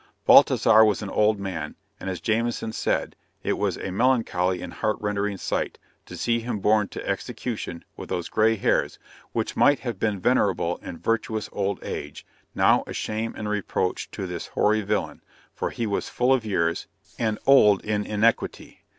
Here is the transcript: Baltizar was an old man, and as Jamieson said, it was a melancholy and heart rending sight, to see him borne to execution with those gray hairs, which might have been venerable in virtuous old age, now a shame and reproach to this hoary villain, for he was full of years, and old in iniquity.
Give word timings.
Baltizar 0.25 0.83
was 0.83 1.03
an 1.03 1.11
old 1.11 1.39
man, 1.39 1.75
and 1.99 2.09
as 2.09 2.19
Jamieson 2.19 2.71
said, 2.73 3.15
it 3.43 3.53
was 3.53 3.77
a 3.77 3.91
melancholy 3.91 4.59
and 4.59 4.73
heart 4.73 4.97
rending 4.99 5.37
sight, 5.37 5.77
to 6.07 6.17
see 6.17 6.39
him 6.39 6.57
borne 6.57 6.87
to 6.87 7.07
execution 7.07 7.85
with 7.95 8.09
those 8.09 8.27
gray 8.27 8.55
hairs, 8.55 8.97
which 9.31 9.55
might 9.55 9.81
have 9.81 9.99
been 9.99 10.19
venerable 10.19 10.77
in 10.77 10.97
virtuous 10.97 11.49
old 11.51 11.77
age, 11.83 12.25
now 12.55 12.83
a 12.87 12.93
shame 12.93 13.35
and 13.37 13.47
reproach 13.47 14.09
to 14.09 14.25
this 14.25 14.47
hoary 14.47 14.81
villain, 14.81 15.21
for 15.53 15.69
he 15.69 15.85
was 15.85 16.09
full 16.09 16.33
of 16.33 16.43
years, 16.43 16.87
and 17.19 17.37
old 17.45 17.85
in 17.85 18.03
iniquity. 18.03 18.83